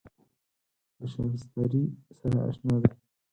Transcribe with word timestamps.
له 0.97 1.05
شبستري 1.11 1.83
سره 2.17 2.39
اشنا 2.49 2.75
دی. 2.81 2.89